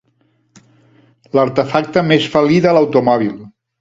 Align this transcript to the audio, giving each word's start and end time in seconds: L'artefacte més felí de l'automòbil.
L'artefacte 1.39 2.03
més 2.13 2.27
felí 2.37 2.59
de 2.67 2.73
l'automòbil. 2.79 3.37